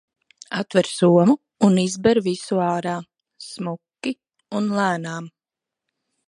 [0.59, 1.35] Atver somu
[1.67, 2.95] un izber visu ārā,
[3.49, 4.15] smuki
[4.61, 5.29] un lēnām.